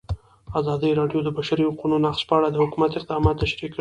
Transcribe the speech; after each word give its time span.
ازادي 0.59 0.91
راډیو 0.99 1.19
د 1.23 1.25
د 1.27 1.29
بشري 1.37 1.63
حقونو 1.69 1.95
نقض 2.05 2.21
په 2.29 2.33
اړه 2.37 2.47
د 2.51 2.55
حکومت 2.63 2.91
اقدامات 2.95 3.35
تشریح 3.41 3.59
کړي. 3.67 3.69